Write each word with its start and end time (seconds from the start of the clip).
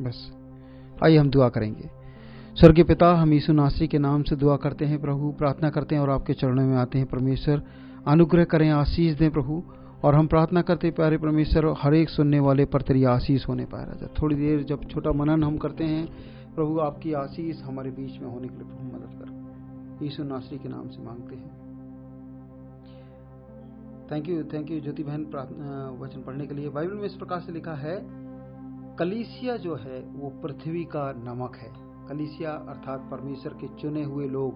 बस। 0.00 0.32
आइए 1.04 1.16
हम 1.16 1.30
दुआ 1.30 1.48
करेंगे। 1.48 1.90
स्वर्गीय 2.56 2.84
पिता, 2.84 3.12
हम 3.14 3.32
यीशु 3.32 3.52
नासरी 3.52 3.86
के 3.88 3.98
नाम 3.98 4.22
से 4.22 4.36
दुआ 4.36 4.56
करते 4.56 4.84
हैं 4.84 5.00
प्रभु, 5.00 5.30
प्रार्थना 5.32 5.70
करते 5.70 5.94
हैं 5.94 6.02
और 6.02 6.10
आपके 6.10 6.32
चरणों 6.32 6.66
में 6.66 6.76
आते 6.76 6.98
हैं। 6.98 7.06
परमेश्वर, 7.06 7.62
अनुग्रह 8.06 8.44
करें, 8.44 8.70
आशीष 8.70 9.14
दें 9.14 9.30
प्रभु। 9.30 9.62
और 10.04 10.14
हम 10.14 10.26
प्रार्थना 10.26 10.62
करते 10.62 10.90
प्यारे 10.90 11.18
परमेश्वर, 11.18 11.74
हर 11.78 11.94
एक 11.94 12.08
सुनने 12.08 12.40
वाले 12.40 12.64
पर 12.64 12.82
तेरी 12.82 13.04
आशीष 13.04 13.48
होने 13.48 13.64
पाए 13.64 13.84
राजा। 13.84 14.08
थोड़ी 14.22 14.36
देर 14.36 14.62
जब 14.62 14.84
छोटा 14.84 15.12
मनन 15.12 15.44
हम 15.44 15.56
करते 15.56 15.84
हैं, 15.84 16.08
प्रभु 16.54 16.78
आपकी 16.78 17.12
आशीष 17.12 17.62
हमारे 17.62 17.90
बीच 17.90 18.20
में 18.20 18.28
होने 18.28 18.48
के 18.48 18.54
लिए 18.54 18.66
प्रभु 18.66 18.84
मदद 18.86 19.12
कर। 19.18 20.04
यीशु 20.04 20.24
नासरी 20.24 20.58
के 20.58 20.68
नाम 20.68 20.88
से 20.88 21.02
मांगते 21.02 21.34
हैं। 21.34 21.66
Thank 24.12 24.28
you 24.28 24.42
thank 24.44 24.70
you 24.70 24.80
Jyoti 24.80 25.02
बहन 25.02 25.22
वचन 26.00 26.22
पढ़ने 26.26 26.46
के 26.46 26.54
लिए। 26.54 26.68
बाइबल 26.68 26.94
में 26.94 27.04
इस 27.04 27.14
प्रकार 27.14 27.40
से 27.40 27.52
लिखा 27.52 27.74
है 27.74 28.25
कलीसिया 28.98 29.56
जो 29.56 29.74
है, 29.74 30.00
वो 30.00 30.30
पृथ्वी 30.30 30.84
का 30.84 31.12
नमक 31.12 31.56
है। 31.56 31.72
कलीसिया 32.08 32.50
अर्थात 32.50 33.00
परमेश्वर 33.10 33.54
के 33.54 33.68
चुने 33.68 34.04
हुए 34.04 34.28
लोग, 34.28 34.54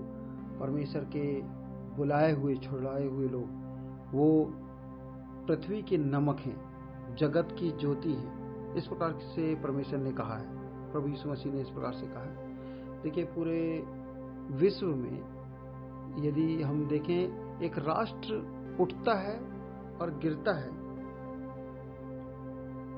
परमेश्वर 0.60 1.04
के 1.04 1.40
बुलाए 1.96 2.32
हुए, 2.32 2.54
छुड़ाए 2.54 3.06
हुए 3.06 3.28
लोग, 3.28 3.46
वो 4.12 4.52
पृथ्वी 5.46 5.82
के 5.82 5.98
नमक 5.98 6.38
हैं, 6.38 6.70
जगत 7.16 7.48
की 7.60 7.70
ज्योति 7.70 8.12
है। 8.12 8.40
इस 8.76 8.86
प्रकार 8.86 9.12
से 9.12 9.54
परमेश्वर 9.54 9.98
ने 9.98 10.12
कहा 10.12 10.36
है। 10.36 10.60
प्रभु 10.92 11.08
यीशु 11.08 11.28
मसीह 11.28 11.52
ने 11.52 11.60
इस 11.60 11.68
प्रकार 11.68 11.92
से 11.92 12.06
कहा 12.06 12.22
है। 12.22 12.56
देखिए, 13.02 13.24
पूरे 13.24 13.84
विश्व 14.50 14.86
में 14.86 15.40
यदि 16.24 16.62
हम 16.62 16.88
देखें, 16.88 17.60
एक 17.60 17.78
राष्ट्र 17.78 18.60
उठता 18.80 19.14
है 19.14 19.38
और 20.00 20.18
गिरता 20.22 20.52
है 20.52 20.89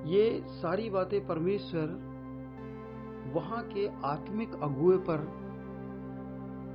ये 0.05 0.45
सारी 0.47 0.91
बातें 0.91 1.27
परमेश्वर 1.27 2.13
वहाँ 3.35 3.63
के 3.65 3.89
आत्मिक 4.05 4.55
अगुए 4.63 4.97
पर 4.97 5.27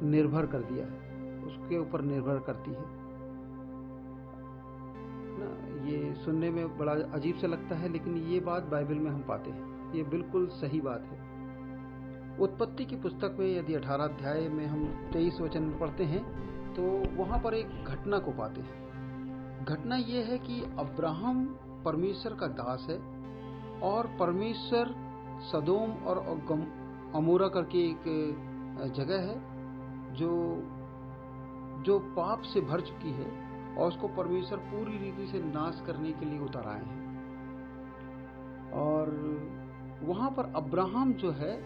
निर्भर 0.04 0.46
कर 0.46 0.60
दिया 0.60 0.86
है। 0.86 0.98
उसके 1.44 1.78
ऊपर 1.78 2.02
निर्भर 2.02 2.40
करती 2.40 2.72
है। 2.72 2.84
ना, 5.40 5.50
ये 5.88 6.14
सुनने 6.16 6.50
में 6.50 6.78
बड़ा 6.78 6.92
अजीब 6.92 7.36
सा 7.36 7.48
लगता 7.48 7.76
है, 7.76 7.90
लेकिन 7.90 8.18
ये 8.18 8.40
बात 8.40 8.64
बाइबल 8.64 8.96
में 8.96 9.12
हम 9.12 9.24
पाते 9.24 9.52
हैं। 9.52 9.94
ये 9.94 10.04
बिल्कुल 10.04 10.48
सही 10.48 10.82
बात 10.82 11.04
है। 11.04 11.38
उत्पत्ति 12.40 12.86
की 12.86 12.96
पुस्तक 12.96 13.38
में 13.40 13.60
यदि 13.60 13.74
अठारह 13.74 14.04
अध्याय 14.04 14.50
में 14.50 14.66
हम 14.66 15.10
तेईस 15.14 15.42
वचन 15.42 15.70
पढ़ते 15.70 16.04
हैं 16.04 16.48
तो 16.74 16.84
वहाँ 17.16 17.40
पर 17.40 17.54
एक 17.54 17.86
घटना 17.86 18.20
को 18.20 18.32
पाते 18.32 18.62
हैं। 18.62 19.66
घटना 19.66 19.96
यह 19.96 20.26
है 20.26 20.38
कि 20.38 20.62
अब्राहम 20.80 21.46
परमेश्वर 21.86 22.34
का 22.34 22.48
दास 22.48 22.88
है। 22.90 23.17
और 23.84 24.08
परमेश्वर 24.20 24.96
सदोम 25.52 25.92
और 25.92 26.18
अमोरा 27.16 27.48
करके 27.48 27.78
एक 27.78 28.04
जगह 28.96 29.22
है, 29.22 29.36
जो 30.14 30.64
जो 31.78 32.00
पाप 32.00 32.42
से 32.42 32.62
भर 32.62 32.82
चुकी 32.82 33.12
है 33.12 33.48
और 33.76 33.88
उसको 33.88 34.08
परमेश्वर 34.08 34.58
पूरी 34.58 34.98
रीति 34.98 35.28
से 35.28 35.40
नाश 35.40 35.84
करने 35.88 36.12
के 36.12 36.26
लिए 36.26 36.40
उतर 36.40 36.68
आए 36.68 36.84
हैं। 36.84 37.08
और 38.72 39.10
वहाँ 40.04 40.32
पर 40.32 40.54
अब्राहम 40.56 41.14
जो 41.14 41.32
है, 41.32 41.58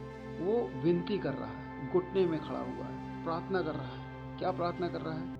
वो 0.41 0.83
विनती 0.83 1.17
कर 1.17 1.33
रहा 1.33 1.47
है, 1.47 1.93
घुटने 1.93 2.25
में 2.25 2.39
खड़ा 2.39 2.59
हुआ 2.59 2.85
है, 2.85 3.23
प्रार्थना 3.23 3.61
कर 3.61 3.71
रहा 3.71 3.87
है। 3.87 4.37
क्या 4.39 4.51
प्रार्थना 4.51 4.87
कर 4.87 5.01
रहा 5.01 5.13
है? 5.13 5.35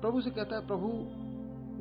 प्रभु 0.00 0.20
से 0.20 0.30
कहता 0.30 0.56
है, 0.56 0.66
प्रभु, 0.66 0.88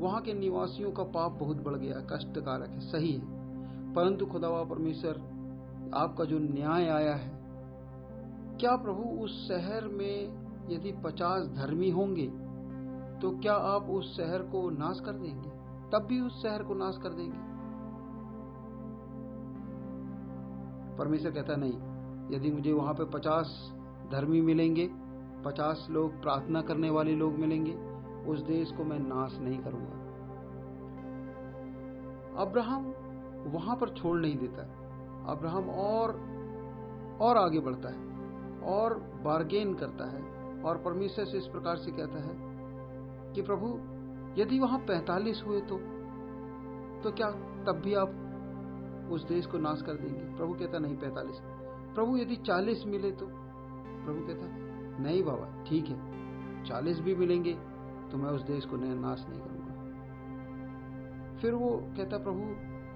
वहाँ 0.02 0.22
के 0.22 0.34
निवासियों 0.34 0.92
का 0.92 1.04
पाप 1.04 1.32
बहुत 1.32 1.64
बढ़ 1.64 1.74
गया 1.74 2.00
कष्टकारक 2.00 2.70
है, 2.70 2.80
सही 2.80 3.12
है। 3.12 3.43
परंतु 3.96 4.26
खुदावा 4.26 4.64
परमेश्वर, 4.64 5.20
आपका 5.96 6.24
जो 6.26 6.40
न्याय 6.40 6.88
आया 6.90 7.16
है, 7.16 7.32
क्या 8.60 8.76
प्रभु 8.76 9.04
उस 9.24 9.48
शहर 9.48 9.88
में 9.88 10.16
यदि 10.70 10.92
पचास 11.04 11.48
धर्मी 11.48 11.90
होंगे 11.90 12.28
तो 13.22 13.30
क्या 13.40 13.54
आप 13.54 13.90
उस 13.90 14.16
शहर 14.18 14.42
को 14.44 14.70
नाश 14.70 15.00
कर 15.00 15.12
देंगे? 15.12 15.50
तब 15.92 16.06
भी 16.10 16.20
उस 16.22 16.42
शहर 16.44 16.64
को 16.64 16.74
नाश 16.74 16.98
कर 16.98 17.10
देंगे। 17.10 17.38
परमेश्वर 20.98 21.32
कहता 21.32 21.56
नहीं, 21.56 21.78
यदि 22.36 22.52
मुझे 22.52 22.72
वहाँ 22.72 22.94
पे 22.94 23.06
पचास 23.06 23.48
धर्मी 24.12 24.42
मिलेंगे, 24.42 24.90
पचास 25.46 25.88
लोग 25.90 26.22
प्रार्थना 26.22 26.62
करने 26.62 26.90
वाले 26.90 27.16
लोग 27.16 27.34
मिलेंगे, 27.34 27.74
उस 28.32 28.42
देश 28.42 28.72
को 28.72 28.84
मैं 28.84 29.00
नाश 29.00 29.38
नहीं 29.40 29.58
करूँगा। 29.58 30.02
अब्राहम 32.42 32.94
वहाँ 33.48 33.76
पर 33.76 33.90
छोड़ 33.90 34.20
नहीं 34.20 34.38
देता। 34.38 34.64
अब्राहम 35.32 35.70
और 35.70 36.12
और 37.22 37.38
आगे 37.38 37.60
बढ़ता 37.60 37.90
है, 37.90 38.02
और 38.68 38.94
बार्गेन 39.24 39.74
करता 39.74 40.06
है, 40.06 40.22
और 40.62 40.78
परमेश्वर 40.78 41.26
से 41.26 41.38
इस 41.38 41.48
प्रकार 41.48 41.78
से 41.78 41.92
कहता 41.92 42.20
है 42.24 42.36
कि 43.34 43.42
प्रभु, 43.42 43.68
यदि 44.42 44.60
वहाँ 44.60 44.80
पैंतालीस 44.80 45.44
हुए 45.48 45.62
तो 45.62 45.78
तो 47.04 47.12
क्या 47.12 47.30
तब 47.66 47.82
भी 47.84 47.94
आप 47.94 49.10
उस 49.12 49.24
देश 49.28 49.46
को 49.46 49.58
नाश 49.58 49.82
कर 49.82 49.94
देंगे? 49.94 50.20
प्रभु 50.38 50.54
कहता, 50.54 50.80
नहीं, 50.80 50.96
पैंतालीस। 50.98 51.40
प्रभु, 51.96 52.18
यदि 52.18 52.36
चालीस 52.36 52.84
मिले 52.88 53.12
तो? 53.12 53.26
प्रभु 53.26 54.26
कहता, 54.28 54.48
नहीं 55.04 55.24
बाबा, 55.24 55.64
ठीक 55.64 55.86
है, 55.86 55.98
चालीस 56.66 57.00
भी 57.00 57.16
मिलेंगे 57.16 57.54
तो 58.12 58.18
मैं 58.18 58.30
उस 58.30 58.42
देश 58.42 58.66
को 58.66 58.78
नया 58.78 58.94
नाश 58.96 59.26
नहीं 59.30 59.42
करूँगा। 59.42 59.74
फिर 61.42 61.54
वो 61.54 61.70
कहता, 61.98 62.18
प्रभु 62.18 62.42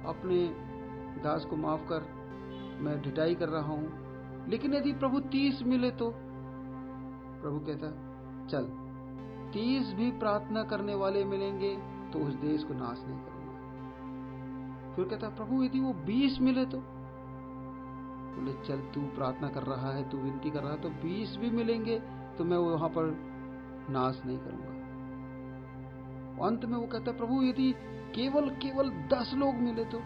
अपने 0.07 0.47
दास 1.23 1.45
को 1.45 1.55
माफ़ 1.55 1.81
कर 1.81 2.17
मैं 2.81 3.01
ढिटाई 3.01 3.35
कर 3.35 3.49
रहा 3.49 3.73
हूँ। 3.73 4.07
लेकिन 4.49 4.73
यदि 4.73 4.93
प्रभु 4.93 5.19
तीस 5.19 5.63
मिले 5.63 5.91
तो? 5.91 6.13
प्रभु 7.41 7.59
कहता, 7.59 7.87
चल, 8.47 8.63
तीस 9.53 9.93
भी 9.93 10.11
प्रार्थना 10.11 10.63
करने 10.63 10.95
वाले 10.95 11.25
मिलेंगे 11.25 11.77
तो 12.13 12.19
उस 12.19 12.33
देश 12.33 12.63
को 12.63 12.73
नाश 12.73 13.03
नहीं 13.07 13.19
करूँगा। 13.19 13.47
फिर 14.95 15.05
कहता, 15.05 15.29
प्रभु, 15.29 15.63
यदि 15.63 15.79
वो 15.79 15.93
बीस 15.93 16.39
मिले 16.41 16.65
तो? 16.65 16.77
बोले, 16.77 18.53
चल, 18.67 18.77
तू 18.77 19.01
प्रार्थना 19.01 19.47
कर 19.47 19.63
रहा 19.63 19.91
है, 19.91 20.09
तू 20.09 20.17
विनती 20.17 20.49
कर 20.49 20.59
रहा 20.59 20.71
है 20.71 20.81
तो 20.81 20.89
बीस 20.89 21.37
भी 21.37 21.49
मिलेंगे 21.49 21.99
तो 22.37 22.43
मैं 22.43 22.57
वहाँ 22.57 22.89
पर 22.89 23.17
नाश 23.89 24.21
नहीं 24.25 24.37
करूँगा। 24.37 24.77
अंत 26.47 26.65
में 26.65 26.77
वो 26.77 26.87
कहता, 26.87 27.11
प्रभु, 27.11 27.43
यदि 27.43 27.75
केवल 28.11 28.49
केवल 28.49 28.89
दस 28.89 29.31
लोग 29.35 29.55
मिले 29.55 29.83
तो। 29.85 29.99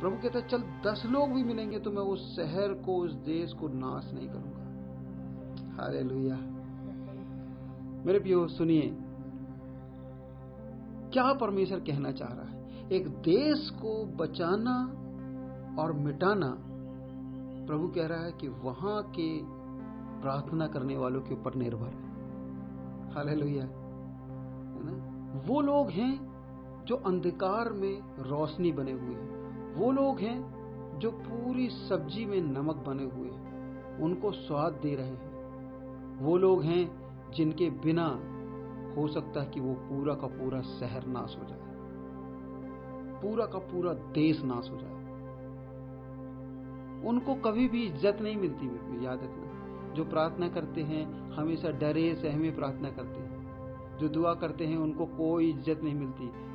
प्रभु 0.00 0.16
कहता 0.16 0.38
है, 0.38 0.48
चल, 0.48 0.58
दस 0.58 1.02
लोग 1.06 1.32
भी 1.32 1.42
मिलेंगे 1.44 1.78
तो 1.78 1.90
मैं 1.90 2.02
उस 2.02 2.36
शहर 2.36 2.72
को, 2.74 2.96
उस 2.96 3.12
देश 3.12 3.52
को 3.52 3.68
नाश 3.68 4.10
नहीं 4.14 4.28
करूँगा। 4.28 5.84
हरे 5.84 6.02
लोहिया 6.02 6.36
मेरे 8.06 8.18
पियो 8.18 8.46
सुनिए, 8.48 8.96
क्या 11.12 11.32
परमेश्वर 11.32 11.80
कहना 11.80 12.10
चाह 12.12 12.28
रहा 12.28 12.46
है? 12.46 12.88
एक 12.92 13.08
देश 13.08 13.70
को 13.70 14.04
बचाना 14.16 14.74
और 15.82 15.92
मिटाना, 15.92 16.56
प्रभु 17.66 17.88
कह 17.88 18.06
रहा 18.06 18.24
है 18.24 18.32
कि 18.32 18.48
वहाँ 18.48 19.02
के 19.02 19.28
प्रार्थना 20.22 20.66
करने 20.66 20.96
वालों 20.96 21.20
के 21.20 21.34
ऊपर 21.34 21.54
निर्भर 21.54 21.86
है। 21.86 22.10
हाल 23.12 23.28
है 23.28 23.68
ना? 24.84 25.42
वो 25.46 25.60
लोग 25.60 25.90
हैं 25.90 26.31
जो 26.86 26.96
अंधकार 26.96 27.72
में 27.72 28.00
रोशनी 28.18 28.72
बने 28.72 28.92
हुए 28.92 29.14
हैं। 29.14 29.74
वो 29.74 29.92
लोग 29.92 30.18
हैं 30.18 30.98
जो 30.98 31.10
पूरी 31.10 31.68
सब्ज़ी 31.68 32.24
में 32.24 32.40
नमक 32.40 32.76
बने 32.76 33.04
हुए 33.04 33.28
हैं। 33.28 33.98
उनको 33.98 34.30
स्वाद 34.32 34.72
दे 34.72 34.94
रहे 34.94 35.06
हैं। 35.06 36.18
वो 36.18 36.36
लोग 36.36 36.62
हैं 36.62 37.02
जिनके 37.30 37.70
बिना 37.70 38.06
हो 38.96 39.08
सकता 39.08 39.40
है 39.40 39.46
कि 39.46 39.60
वो 39.60 39.74
पूरा 39.74 40.14
का 40.14 40.26
पूरा 40.26 40.60
शहर 40.60 41.06
नाश 41.06 41.36
हो 41.40 41.44
जाए। 41.44 41.60
पूरा 43.22 43.46
का 43.46 43.58
पूरा 43.58 43.92
देश 43.92 44.42
नाश 44.42 44.70
हो 44.70 44.76
जाए। 44.76 45.00
उनको 47.08 47.34
कभी 47.34 47.68
भी 47.68 47.82
इज़्ज़त 47.82 48.18
नहीं 48.20 48.36
मिलती 48.36 48.66
याद 49.06 49.20
रखना। 49.22 49.92
जो 49.94 50.04
प्रार्थना 50.04 50.48
करते 50.48 50.82
हैं, 50.82 51.30
हमेशा 51.30 51.70
डरे 51.70 52.14
सहमे 52.14 52.50
प्रार्थना 52.50 52.90
करते 52.90 53.20
हैं। 53.20 53.98
जो 53.98 54.08
दुआ 54.08 54.34
करते 54.34 54.66
हैं, 54.66 54.76
उनको 54.76 55.06
कोई 55.06 55.50
इज़्ज़त 55.50 55.82
नहीं 55.82 55.94
मिलती। 55.94 56.51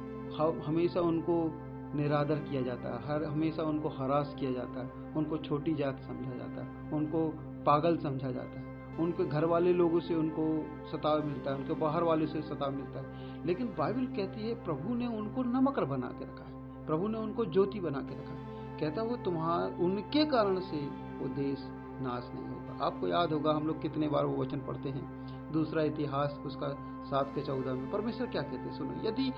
हमेशा 0.66 1.02
उनको 1.02 1.64
निरादर 1.96 2.36
किया 2.36 2.62
जाता 2.62 2.90
है, 2.90 3.08
हर, 3.08 3.24
हमेशा 3.24 3.64
उनको 3.64 3.90
हरास 3.90 4.36
किया 4.40 4.52
जाता 4.52 4.80
है, 4.80 5.14
उनको 5.14 5.38
छोटी 5.38 5.74
जात 5.74 6.00
समझा 6.00 6.38
जाता 6.38 6.64
है, 6.64 6.92
उनको 6.92 7.34
पागल 7.66 7.98
समझा 7.98 8.32
जाता 8.32 8.60
है, 8.60 8.98
उनके 8.98 9.26
घर 9.26 9.46
वाले 9.46 9.74
लोगों 9.74 10.00
से 10.00 10.16
उनको 10.16 10.66
सताव 10.88 11.26
मिलता 11.26 11.52
है, 11.52 11.58
उनके 11.58 11.74
बाहर 11.74 12.04
वाले 12.04 12.28
से 12.28 12.42
सताव 12.42 12.72
मिलता 12.72 13.00
है। 13.00 13.46
लेकिन 13.46 13.68
बाइबल 13.68 14.06
कहती 14.06 14.50
है, 14.50 14.64
प्रभु 14.64 14.94
ने 14.94 15.08
उनको 15.08 15.44
नमकर 15.44 15.86
बना 15.86 16.08
के 16.08 16.26
रखा 16.26 16.44
है, 16.44 16.86
प्रभु 16.86 17.08
ने 17.08 17.18
उनको 17.18 17.46
ज्योति 17.46 17.80
बना 17.80 18.02
के 18.02 18.16
रखा 18.16 18.34
है। 18.34 18.80
कहता 18.80 19.02
है, 19.02 19.08
वो 19.08 19.18
तुम्हारा, 19.18 19.66
उनके 19.66 20.26
कारण 20.26 20.60
से 20.60 20.78
वो 21.18 21.28
देश 21.28 21.58
नाश 22.02 22.32
नहीं 22.36 22.48
होगा। 22.48 22.86
आपको 22.86 23.08
याद 23.08 23.34
होगा, 23.34 23.52
हम 23.52 23.68
लोग 23.68 23.82
कितने 23.82 24.08
बार 24.08 24.26
वो 24.26 24.42
वचन 24.42 24.58
पढ़ते 24.58 24.90
हैं, 24.90 25.28
दूसरा 25.52 25.84
इतिहास, 25.84 26.42
उसका 26.46 26.68
सात 27.06 27.32
के 27.36 27.42
चौदह 27.42 27.74
में, 27.74 27.92
परमेश्वर 27.92 28.28
क्या 28.28 28.42
कहते 28.42 28.58
हैं? 28.58 28.78
सुनो, 28.78 29.10
यदि 29.10 29.34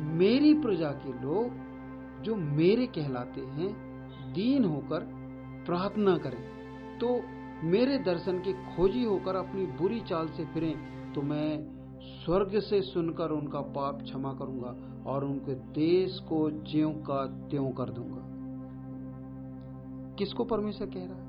मेरी 0.00 0.54
प्रजा 0.54 0.90
के 0.90 1.12
लोग 1.12 1.66
जो 2.22 2.36
मेरे 2.36 2.86
कहलाते 2.86 3.40
हैं, 3.40 3.72
दीन 4.32 4.64
होकर 4.64 5.00
प्रार्थना 5.66 6.18
करें। 6.18 6.56
तो 6.98 7.20
मेरे 7.66 7.98
दर्शन 7.98 8.38
के 8.38 8.52
खोजी 8.52 9.04
होकर 9.04 9.36
अपनी 9.36 9.66
बुरी 9.66 10.00
चाल 10.00 10.28
से 10.28 10.44
फिरें 10.44 10.96
तो 11.12 11.22
मैं 11.22 11.76
स्वर्ग 12.02 12.58
से 12.60 12.82
सुनकर 12.82 13.30
उनका 13.30 13.60
पाप 13.60 14.02
क्षमा 14.02 14.32
करूँगा 14.32 14.76
और 15.10 15.24
उनके 15.24 15.54
देश 15.54 16.18
को 16.20 16.50
ज्यों 16.50 16.92
का 16.92 17.48
त्यों 17.48 17.70
कर 17.70 17.90
दूँगा। 17.90 18.22
किसको 20.14 20.44
परमेश्वर 20.44 20.86
कह 20.86 21.04
रहा 21.04 21.16
है? 21.16 21.26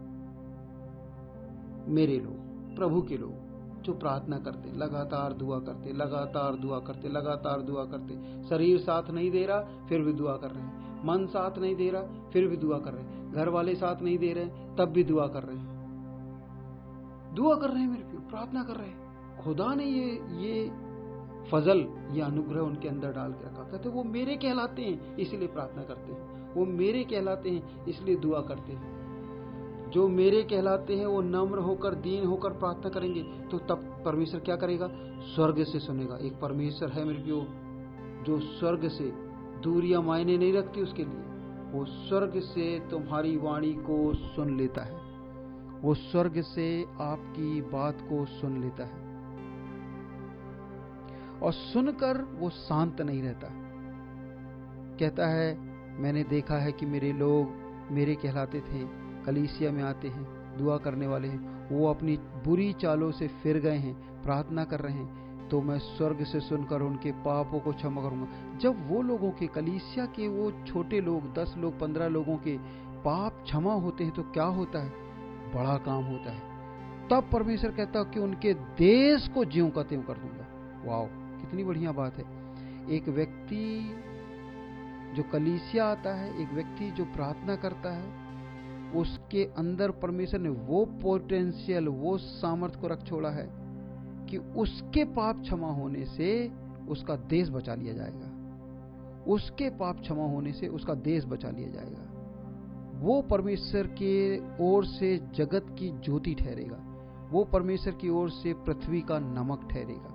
मेरे 1.90 2.20
लोग, 2.20 2.36
प्रभु 2.76 3.02
के 3.02 3.18
लोग। 3.18 3.47
जो 3.82 3.94
प्रार्थना 3.94 4.38
करते, 4.38 4.78
लगातार 4.78 5.34
दुआ 5.34 5.60
करते, 5.60 5.94
लगातार 5.94 6.56
दुआ 6.56 6.80
करते, 6.80 7.10
लगातार 7.10 7.62
दुआ 7.62 7.86
करते। 7.86 8.44
शरीर 8.50 8.80
साथ 8.80 9.10
नहीं 9.10 9.32
दे 9.32 9.46
रहा, 9.46 9.62
फिर 9.90 10.02
भी 10.02 10.14
दुआ 10.14 10.38
कर 10.38 10.52
रहे 10.52 10.64
हैं। 10.64 10.88
मन 11.06 11.26
साथ 11.26 11.58
नहीं 11.58 11.76
दे 11.76 11.90
रहा, 11.90 12.02
फिर 12.34 12.48
भी 12.48 12.58
दुआ 12.58 12.80
कर 12.80 12.94
रहे 12.94 13.04
हैं। 13.04 13.34
घर 13.34 13.50
वाले 13.50 13.76
साथ 13.76 14.02
नहीं 14.02 14.18
दे 14.18 14.34
रहे, 14.34 14.46
तब 14.78 14.86
भी 14.86 15.04
दुआ 15.04 15.28
कर 15.28 15.44
रहे 15.44 15.58
हैं। 15.58 15.78
दुआ 17.36 17.56
कर 17.56 17.70
रहे 17.70 17.82
हैं 17.82 17.90
मेरे 17.90 18.04
प्यो, 18.04 18.20
प्रार्थना 18.20 18.64
कर 18.64 18.74
रहे 18.74 18.88
हैं। 18.88 19.08
खुदा 19.44 19.74
ने 19.76 19.86
ये 19.86 20.22
ये 20.38 20.72
फजल, 21.52 21.88
ये 22.12 22.22
अनुग्रह 22.22 22.62
उनके 22.62 22.88
अंदर 22.88 23.12
डाल 23.12 23.32
के 23.32 23.46
रखा। 23.46 23.64
कहते 23.64 23.90
वो 23.90 24.04
मेरे 24.04 24.36
कहलाते 24.36 24.82
हैं, 24.82 25.18
इसलिए 25.18 25.48
प्रार्थना 25.48 25.84
करते 25.84 26.14
हैं। 26.14 26.54
वो 26.54 26.66
मेरे 26.66 27.04
कहलाते 27.04 27.50
हैं, 27.50 27.86
इसलिए 27.86 28.16
दुआ 28.16 28.42
करते 28.42 28.72
हैं। 28.74 28.97
जो 29.98 30.08
मेरे 30.08 30.44
कहलाते 30.44 30.96
हैं, 30.96 31.06
वो 31.06 31.22
नम्र 31.22 31.58
होकर, 31.58 31.96
दीन 31.96 32.26
होकर 32.26 32.50
प्रार्थना 32.50 32.90
करेंगे 32.90 33.24
तो 33.52 33.58
तब 33.58 34.02
परमेश्वर 34.06 34.40
क्या 34.40 34.56
करेगा? 34.56 34.90
स्वर्ग 35.36 35.64
से 35.64 35.80
सुनेगा। 35.80 36.18
एक 36.18 36.40
परमेश्वर 36.40 36.90
है 36.90 37.06
मेरे 37.06 37.24
प्यो 37.24 37.46
जो 38.24 38.40
स्वर्ग 38.40 38.88
से 38.88 39.14
दूरिया, 39.64 40.02
मायने 40.02 40.38
नहीं 40.38 40.54
रखती 40.54 40.82
उसके 40.82 41.04
लिए। 41.04 41.24
वो 41.72 41.86
स्वर्ग 41.86 42.40
से 42.40 42.80
तुम्हारी 42.92 43.38
वाणी 43.38 43.74
को 43.74 44.14
सुन 44.14 44.58
लेता 44.58 44.82
है। 44.82 44.96
वो 45.82 45.94
स्वर्ग 45.94 46.42
से 46.42 46.86
आपकी 47.02 47.62
बात 47.62 47.98
को 48.02 48.26
सुन 48.26 48.62
लेता 48.62 48.86
है। 48.86 49.08
और 51.40 51.52
सुनकर 51.52 52.22
वो 52.22 52.50
शांत 52.50 53.02
नहीं 53.02 53.22
रहता। 53.22 53.48
कहता 55.00 55.28
है, 55.28 55.58
मैंने 56.02 56.24
देखा 56.24 56.56
है 56.56 56.72
कि 56.72 56.86
मेरे 56.86 57.14
लोग 57.14 57.48
मेरे 57.92 58.16
कहलाते 58.16 58.60
थे 58.60 58.97
कलीसिया 59.28 59.72
में 59.72 59.84
आते 59.84 60.08
हैं, 60.08 60.58
दुआ 60.58 60.78
करने 60.78 61.08
वाले 61.08 61.28
हैं। 61.28 61.70
वो 61.72 61.88
अपनी 61.88 62.18
बुरी 62.18 62.74
चालों 62.74 63.12
से 63.12 63.28
फिर 63.28 63.58
गए 63.60 63.78
हैं, 63.78 64.24
प्रार्थना 64.24 64.64
कर 64.64 64.80
रहे 64.80 64.94
हैं। 64.94 65.28
तो 65.50 65.62
मैं 65.62 65.80
स्वर्ग 65.80 66.24
से 66.24 66.40
सुनकर 66.40 66.82
उनके 66.82 67.12
पापों 67.12 67.60
को 67.60 67.72
क्षमा 67.72 68.02
करूँगा। 68.02 68.58
जब 68.58 68.90
वो 68.90 69.02
लोगों 69.02 69.32
के, 69.32 69.48
कलीसिया 69.48 70.06
के 70.06 70.28
वो 70.28 70.52
छोटे 70.68 71.02
लोग, 71.02 71.34
दस 71.34 71.56
लोग, 71.58 71.80
पंद्रह 71.80 72.08
लोगों 72.08 72.38
के 72.38 72.58
पाप 72.98 73.42
क्षमा 73.44 73.74
होते 73.74 74.04
हैं 74.04 74.14
तो 74.14 74.24
क्या 74.24 74.44
होता 74.44 74.84
है? 74.84 74.90
बड़ा 75.56 75.78
काम 75.78 76.04
होता 76.04 76.32
है। 76.32 76.42
तब 77.08 77.30
परमेश्वर 77.34 77.72
कहता 77.72 78.04
कि 78.04 78.20
उनके 78.20 78.54
देश 78.54 79.28
को 79.28 79.46
ज्यो 79.46 79.70
का 79.70 79.84
त्यों 79.84 80.02
कर 80.02 80.14
दूँगा। 80.14 80.48
वाओ, 80.86 81.08
कितनी 81.12 81.64
बढ़िया 81.64 81.92
बात 81.92 82.18
है। 82.18 82.26
एक 82.90 83.10
व्यक्ति 83.10 83.96
जो 85.16 85.24
कलीसिया 85.24 85.86
आता 85.86 86.16
है, 86.16 86.42
एक 86.42 86.54
व्यक्ति 86.54 86.92
जो 86.92 87.06
प्रार्थना 87.06 87.56
करता 87.56 87.94
है 87.94 88.27
उसके 88.96 89.50
अंदर 89.58 89.92
परमेश्वर 89.92 90.40
ने 90.40 90.50
वो 90.50 90.86
पोटेंशियल 90.86 91.88
वो 91.88 92.18
सामर्थ्य 92.18 92.80
को 92.80 92.88
रख 92.88 93.04
छोड़ा 93.04 93.30
है 93.30 93.50
कि 94.30 94.38
उसके 94.38 95.04
पाप 95.04 95.42
क्षमा 95.42 95.72
होने 95.72 96.06
से 96.06 96.52
उसका 96.90 97.16
देश 97.16 97.50
बचा 97.50 97.76
लिया 97.76 97.94
जाएगा। 97.94 98.38
उसके 99.28 99.70
पाप 99.70 100.00
क्षमा 100.00 100.26
होने 100.26 100.54
से 100.54 100.68
उसका 100.68 100.94
देश 100.94 101.26
बचा 101.26 101.50
लिया 101.50 101.70
जाएगा। 101.70 102.08
वो 103.00 103.22
परमेश्वर 103.22 103.88
के 103.88 104.42
ओर 104.64 104.86
से 104.86 105.18
जगत 105.36 105.66
की 105.80 105.90
ज्योति 105.90 106.34
ठहरेगा। 106.34 106.84
वो 107.32 107.44
परमेश्वर 107.44 107.94
की 107.94 108.10
ओर 108.10 108.30
से 108.30 108.54
पृथ्वी 108.54 109.02
का 109.02 109.20
नमक 109.20 109.68
ठहरेगा। 109.72 110.14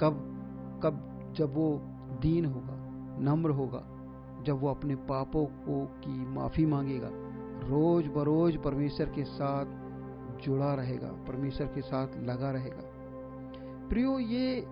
कब? 0.00 0.32
कब? 0.82 1.12
जब 1.36 1.54
वो 1.54 1.80
दीन 2.20 2.44
होगा, 2.44 2.74
नम्र 3.20 3.50
होगा, 3.50 3.82
जब 4.42 4.60
वो 4.60 4.68
अपने 4.68 4.94
पापों 4.94 5.46
को 5.46 5.84
की 5.86 6.26
माफ़ी 6.26 6.66
मांगेगा। 6.66 7.25
रोज 7.64 8.06
बरोज 8.06 8.62
परमेश्वर 8.62 9.06
के 9.06 9.24
साथ 9.24 9.66
जुड़ा 10.40 10.74
रहेगा, 10.74 11.08
परमेश्वर 11.08 11.66
के 11.66 11.80
साथ 11.80 12.08
लगा 12.16 12.50
रहेगा। 12.50 12.82
प्रियो, 13.88 14.18
ये 14.18 14.66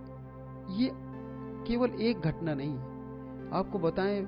ये 0.70 0.92
केवल 1.66 1.90
एक 1.90 2.20
घटना 2.20 2.54
नहीं 2.54 2.70
है 2.70 2.94
आपको 3.52 3.78
बताएँ, 3.78 4.22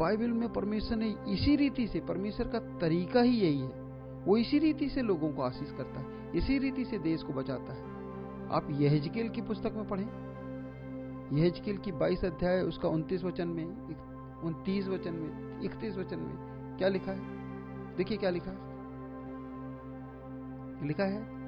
बाइबल 0.00 0.28
में 0.28 0.52
परमेश्वर 0.52 0.98
ने 0.98 1.16
इसी 1.28 1.56
रीति 1.56 1.86
से, 1.86 2.00
परमेश्वर 2.00 2.48
का 2.48 2.58
तरीका 2.58 3.20
ही 3.20 3.40
यही 3.40 3.60
है, 3.60 3.68
वो 4.24 4.36
इसी 4.36 4.58
रीति 4.58 4.88
से 4.88 5.02
लोगों 5.02 5.32
को 5.32 5.42
आशीष 5.42 5.70
करता 5.72 6.00
है, 6.00 6.32
इसी 6.34 6.58
रीति 6.58 6.84
से 6.84 6.98
देश 6.98 7.22
को 7.22 7.32
बचाता 7.32 7.72
है। 7.72 7.82
आप 8.50 8.66
यहजकेल 8.70 9.28
की 9.28 9.42
पुस्तक 9.42 9.72
में 9.72 9.88
पढ़ें। 9.88 10.30
यहजकेल 11.32 11.76
की 11.76 11.92
22 11.92 12.24
अध्याय, 12.24 12.60
उसका 12.60 12.88
29 12.88 13.24
वचन 13.24 13.48
में 13.48 13.66
उनतीस 14.42 14.88
वचन 14.88 15.12
में, 15.12 15.60
इकतीस 15.60 15.96
वचन 15.96 16.18
में 16.18 16.36
क्या 16.78 16.88
लिखा 16.88 17.12
है? 17.12 17.39
देखिए 17.96 18.18
क्या 18.18 18.30
लिखा 18.30 18.50
है। 18.50 18.70
लिखा 20.86 21.04
है, 21.04 21.40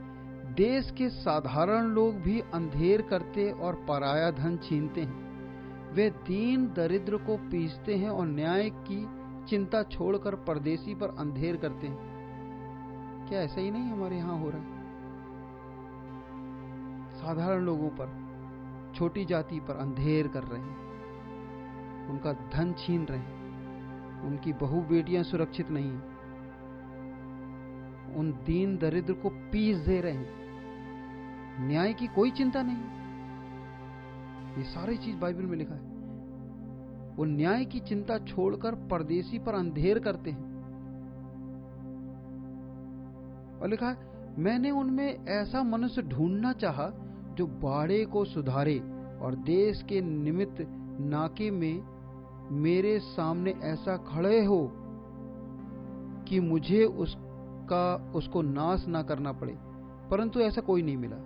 देश 0.55 0.91
के 0.91 1.09
साधारण 1.11 1.83
लोग 1.83 2.15
भी 2.15 2.41
अंधेर 2.41 3.03
करते 3.03 3.51
और 3.51 3.75
पराया 3.75 4.31
धन 4.31 4.57
छीनते 4.57 5.01
हैं। 5.01 5.33
वे 5.93 6.11
दीन 6.11 6.67
दरिद्र 6.67 7.17
को 7.17 7.37
पीसते 7.37 7.95
हैं 7.95 8.11
और 8.11 8.27
न्याय 8.27 8.71
की 8.71 9.23
चिंता 9.47 9.83
छोड़कर 9.83 10.35
परदेशी 10.35 10.95
पर 10.95 11.09
अंधेर 11.09 11.57
करते 11.57 11.87
हैं। 11.87 12.13
क्या 13.29 13.41
ऐसा 13.41 13.61
ही 13.61 13.71
नहीं 13.71 13.91
हमारे 13.91 14.17
यहाँ 14.17 14.39
हो 14.39 14.51
रहा 14.51 14.59
है? 14.59 14.83
साधारण 17.13 17.63
लोगों 17.63 17.89
पर, 17.89 18.23
छोटी 18.95 19.25
जाति 19.25 19.61
पर 19.61 19.77
अंधेर 19.77 20.29
कर 20.29 20.43
रहे 20.43 20.61
हैं। 20.61 20.83
उनका 22.09 22.33
धन 22.33 22.73
छीन 22.73 23.05
रहे 23.05 23.19
हैं। 23.19 23.43
उनकी 24.23 24.53
बहु 24.53 24.81
बेटियाँ 24.81 25.23
सुरक्षित 25.23 25.71
नहीं 25.71 25.91
हैं। 25.91 26.12
उन 28.17 28.33
दीन 28.33 28.77
दरिद्र 28.77 29.13
को 29.13 29.29
पीस 29.29 29.79
दे 29.79 30.01
रहे 30.01 30.13
हैं। 30.13 30.43
न्याय 31.69 31.93
की 31.93 32.07
कोई 32.07 32.31
चिंता 32.31 32.63
नहीं। 32.63 33.03
ये 34.57 34.63
सारी 34.63 34.97
चीज़ 34.97 35.17
बाइबल 35.17 35.43
में 35.43 35.57
लिखा 35.57 35.75
है। 35.75 35.93
वो 37.17 37.25
न्याय 37.25 37.65
की 37.65 37.81
चिंता 37.81 38.19
छोड़कर 38.19 38.75
परदेशी 38.75 39.39
पर 39.39 39.55
अंधेर 39.55 39.99
करते 39.99 40.31
हैं। 40.31 40.53
और 43.61 43.69
लिखा 43.69 43.87
है, 43.87 44.13
मैंने 44.39 44.71
उनमें 44.71 45.27
ऐसा 45.27 45.63
मनुष्य 45.63 46.03
ढूंढना 46.03 46.53
चाहा 46.53 46.91
जो 47.35 47.47
बाड़े 47.47 48.05
को 48.05 48.25
सुधारे 48.25 48.79
और 49.23 49.35
देश 49.35 49.83
के 49.83 50.01
निमित्त 50.01 50.57
नाके 51.01 51.51
में 51.51 51.83
मेरे 52.51 52.99
सामने 52.99 53.51
ऐसा 53.51 53.97
खड़े 53.97 54.45
हो 54.45 54.73
कि 56.29 56.41
मुझे 56.41 56.85
उस 56.85 57.17
उसका 57.73 58.13
उसको 58.15 58.43
नाश 58.43 58.85
ना 58.87 59.03
करना 59.03 59.33
पड़े, 59.33 59.53
परंतु 60.11 60.41
ऐसा 60.41 60.61
कोई 60.61 60.83
नहीं 60.83 60.97
मिला। 60.97 61.17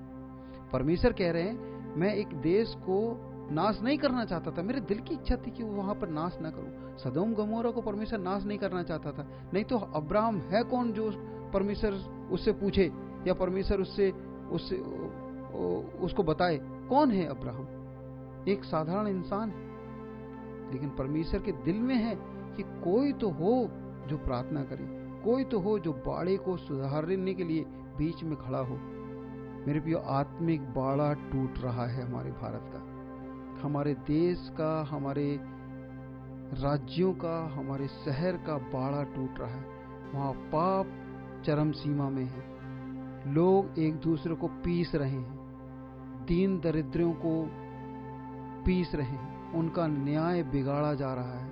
परमेश्वर 0.73 1.13
कह 1.13 1.31
रहे 1.33 1.43
हैं, 1.43 1.95
मैं 1.97 2.15
एक 2.15 2.35
देश 2.43 2.75
को 2.81 2.99
नाश 3.51 3.81
नहीं 3.83 3.99
करना 3.99 4.25
चाहता 4.25 4.51
था। 4.51 4.63
मेरे 4.63 4.81
दिल 4.81 4.99
की 4.99 5.15
इच्छा 5.15 5.37
थी 5.37 5.51
कि 5.51 5.63
वहाँ 5.65 5.95
पर 5.95 6.09
नाश 6.09 6.39
ना 6.43 6.51
करूँ। 6.51 6.97
सदोम 6.99 7.35
गमोरा 7.35 7.71
को 7.71 7.81
परमेश्वर 7.83 8.19
नाश 8.19 8.45
नहीं 8.45 8.59
करना 8.59 8.83
चाहता 8.83 9.13
था। 9.13 9.27
नहीं 9.55 9.65
तो 9.65 9.79
अब्राहम 9.79 10.39
है 10.51 10.63
कौन 10.65 10.93
जो 10.93 11.11
परमेश्वर 11.53 11.93
उससे 12.33 12.53
पूछे 12.53 12.91
या 13.27 13.35
परमेश्वर 13.35 13.81
उससे 13.81 14.11
उससे 14.51 14.77
उसको 16.01 16.23
बताए? 16.23 16.59
कौन 16.89 17.11
है 17.11 17.27
अब्राहम? 17.27 17.67
एक 18.49 18.65
साधारण 18.65 19.09
इंसान 19.09 19.51
लेकिन 20.73 20.91
परमेश्वर 20.91 21.41
के 21.41 21.53
दिल 21.65 21.79
में 21.81 21.95
है 21.97 22.15
कि 22.57 22.63
कोई 22.85 23.13
तो 23.13 23.31
हो 23.31 23.53
जो 24.09 24.17
प्रार्थना 24.19 24.63
करे। 24.65 24.96
कोई 25.27 25.45
तो 25.45 25.61
हो 25.61 25.79
जो 25.79 25.93
बाड़े 25.93 26.37
को 26.37 26.57
सुधारने 26.57 27.35
के 27.35 27.45
लिए 27.45 27.65
बीच 27.99 28.23
में 28.23 28.37
खड़ा 28.37 28.59
हो। 28.59 28.79
मेरे 29.67 29.81
प्रियो, 29.81 29.99
आत्मिक 29.99 30.63
बाड़ा 30.63 31.13
टूट 31.13 31.59
रहा 31.59 31.87
है 31.87 32.11
हमारे 32.11 32.31
भारत 32.31 32.71
का। 32.75 32.97
हमारे 33.63 33.95
देश 33.95 34.49
का, 34.59 34.85
हमारे 34.85 35.41
राज्यों 36.53 37.13
का, 37.13 37.49
हमारे 37.49 37.89
शहर 37.89 38.33
का 38.37 38.59
बाड़ा 38.59 39.03
टूट 39.03 39.39
रहा 39.39 39.51
है। 39.51 39.67
वहाँ 40.15 40.33
पाप 40.33 40.87
चरम 41.47 41.71
सीमा 41.71 42.11
में 42.11 42.25
है। 42.25 42.57
लोग 43.35 43.79
एक 43.79 43.95
दूसरे 43.97 44.35
को 44.35 44.49
पीस 44.49 44.95
रहे 44.95 45.11
हैं। 45.11 45.39
दीन 46.29 46.61
दरिद्रों 46.61 47.13
को 47.13 47.51
पीस 48.67 48.95
रहे 48.95 49.07
हैं। 49.07 49.53
उनका 49.53 49.87
न्याय 49.87 50.43
बिगाड़ा 50.43 50.95
जा 50.95 51.15
रहा 51.15 51.39
है। 51.39 51.51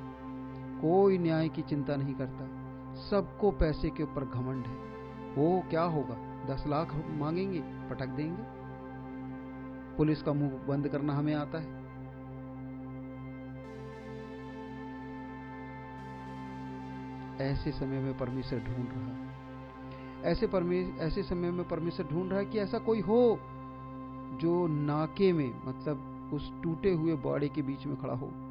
कोई 0.81 1.19
न्याय 1.19 1.49
की 1.49 1.63
चिंता 1.63 1.97
नहीं 1.97 2.15
करता। 2.15 2.54
सबको 2.95 3.51
पैसे 3.51 3.91
के 3.91 4.03
ऊपर 4.03 4.25
घमंड 4.25 4.67
है। 4.67 4.77
वो 5.35 5.63
क्या 5.71 5.83
होगा? 5.83 6.47
दस 6.47 6.65
लाख 6.67 6.95
मांगेंगे, 6.95 7.61
पटक 7.61 8.07
देंगे। 8.07 8.43
पुलिस 9.97 10.23
का 10.23 10.33
मुँह 10.33 10.67
बंद 10.69 10.89
करना 10.89 11.15
हमें 11.15 11.35
आता 11.35 11.59
है। 11.59 11.85
ऐसे 17.41 17.73
समय 17.73 17.99
में 17.99 18.19
परमेश्वर 18.19 18.59
ढूंढ 18.59 18.89
रहा 18.89 19.07
है। 19.07 19.35
ऐसे 20.23 20.47
परमेश्वर 20.47 21.05
ऐसे 21.05 21.23
समय 21.23 21.51
में 21.51 21.69
परमेश्वर 21.69 22.07
ढूंढ 22.07 22.31
रहा 22.31 22.39
है 22.39 22.47
कि 22.47 22.59
ऐसा 22.59 22.79
कोई 22.79 23.01
हो 23.01 23.39
जो 24.41 24.67
नाके 24.67 25.33
में 25.33 25.61
मतलब 25.67 26.31
उस 26.35 26.53
टूटे 26.63 26.93
हुए 26.93 27.15
बाड़े 27.15 27.49
के 27.49 27.63
बीच 27.63 27.87
में 27.87 27.97
खड़ा 27.97 28.15
हो। 28.15 28.44